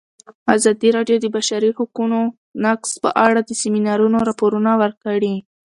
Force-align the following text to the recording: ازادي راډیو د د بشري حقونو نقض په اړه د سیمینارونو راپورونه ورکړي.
ازادي 0.55 0.89
راډیو 0.97 1.17
د 1.19 1.23
د 1.23 1.25
بشري 1.35 1.69
حقونو 1.77 2.19
نقض 2.65 2.91
په 3.03 3.09
اړه 3.25 3.39
د 3.43 3.51
سیمینارونو 3.61 4.17
راپورونه 4.29 4.71
ورکړي. 4.83 5.35